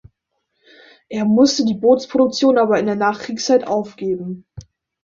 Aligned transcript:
Er 1.09 1.25
musste 1.25 1.63
die 1.63 1.75
Bootsproduktion 1.75 2.57
aber 2.57 2.79
in 2.79 2.87
der 2.87 2.95
Nachkriegszeit 2.95 3.67
aufgeben. 3.67 4.47